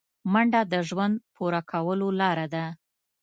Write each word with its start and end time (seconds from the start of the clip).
منډه 0.31 0.61
د 0.73 0.75
ژوند 0.89 1.15
پوره 1.35 1.61
کولو 1.71 2.07
لاره 2.19 2.45
ده 2.53 2.65